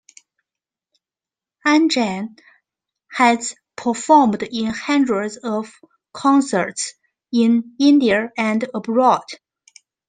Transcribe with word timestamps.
Anjan 1.63 2.39
has 3.11 3.53
performed 3.75 4.41
in 4.41 4.65
hundreds 4.73 5.37
of 5.37 5.71
concerts 6.11 6.93
in 7.31 7.75
India 7.79 8.31
and 8.35 8.67
abroad. 8.73 9.21